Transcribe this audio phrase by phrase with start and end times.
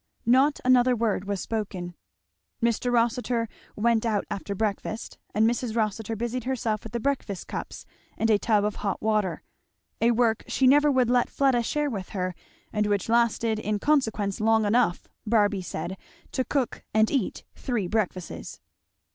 [0.25, 1.93] Not another word was spoken.
[2.59, 2.91] Mr.
[2.91, 5.75] Rossitur went out after breakfast, and Mrs.
[5.75, 7.85] Rossitur busied herself with the breakfast cups
[8.17, 9.43] and a tub of hot water,
[10.01, 12.33] a work she never would let Fleda share with her
[12.73, 15.97] and which lasted in consequence long enough, Barby said,
[16.31, 18.59] to cook and eat three breakfasts.